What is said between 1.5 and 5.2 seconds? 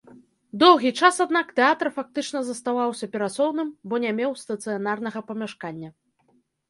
тэатр фактычна заставаўся перасоўным, бо не меў стацыянарнага